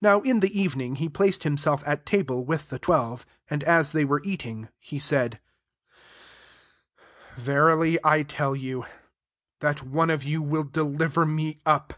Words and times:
20 0.00 0.12
Now 0.16 0.22
in 0.22 0.38
the 0.38 0.60
evening, 0.62 0.94
he 0.94 1.08
placed 1.08 1.42
himself 1.42 1.82
at 1.84 2.06
table 2.06 2.44
with 2.44 2.68
the 2.70 2.78
Twelve. 2.78 3.26
21 3.48 3.48
And 3.50 3.64
as 3.64 3.90
they 3.90 4.04
were 4.04 4.22
eating, 4.24 4.68
he 4.78 5.00
said" 5.00 5.40
Verily 7.36 7.98
I 8.04 8.22
tell 8.22 8.54
you, 8.54 8.84
that 9.58 9.82
one 9.82 10.08
of 10.10 10.22
you 10.22 10.40
will 10.40 10.62
deliver 10.62 11.26
me 11.26 11.58
up." 11.66 11.94